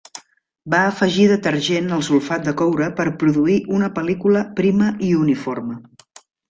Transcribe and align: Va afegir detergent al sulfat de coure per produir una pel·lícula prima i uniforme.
Va 0.73 0.79
afegir 0.93 1.27
detergent 1.31 1.91
al 1.97 2.01
sulfat 2.09 2.49
de 2.49 2.55
coure 2.63 2.89
per 3.01 3.07
produir 3.25 3.61
una 3.81 3.93
pel·lícula 4.01 4.45
prima 4.63 4.93
i 5.13 5.17
uniforme. 5.25 5.81